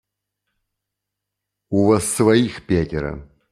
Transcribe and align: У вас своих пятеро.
У 1.69 1.85
вас 1.85 2.05
своих 2.05 2.65
пятеро. 2.65 3.29